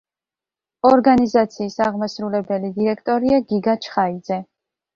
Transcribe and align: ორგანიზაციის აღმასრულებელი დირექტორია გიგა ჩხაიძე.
ორგანიზაციის 0.89 1.77
აღმასრულებელი 1.89 2.73
დირექტორია 2.81 3.41
გიგა 3.53 3.79
ჩხაიძე. 3.87 4.45